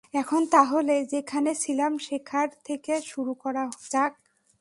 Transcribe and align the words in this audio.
এখন 0.13 0.41
তাহলে, 0.51 0.95
যেখানে 1.13 1.51
ছিলাম 1.55 1.91
সেখার 2.07 2.49
থেকে 2.65 2.93
শুরু 3.11 3.33
করা 3.43 3.63
যাক? 3.85 4.11